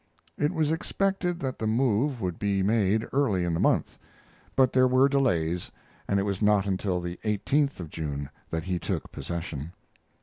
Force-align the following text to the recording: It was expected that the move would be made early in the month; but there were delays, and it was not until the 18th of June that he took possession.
It 0.35 0.51
was 0.51 0.71
expected 0.71 1.39
that 1.41 1.59
the 1.59 1.67
move 1.67 2.21
would 2.21 2.39
be 2.39 2.63
made 2.63 3.05
early 3.13 3.43
in 3.43 3.53
the 3.53 3.59
month; 3.59 3.99
but 4.55 4.73
there 4.73 4.87
were 4.87 5.07
delays, 5.07 5.69
and 6.07 6.19
it 6.19 6.23
was 6.23 6.41
not 6.41 6.65
until 6.65 6.99
the 6.99 7.19
18th 7.23 7.79
of 7.79 7.91
June 7.91 8.31
that 8.49 8.63
he 8.63 8.79
took 8.79 9.11
possession. 9.11 9.73